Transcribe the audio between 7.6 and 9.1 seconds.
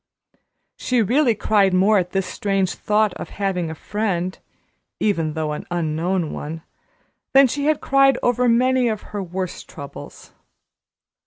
had cried over many of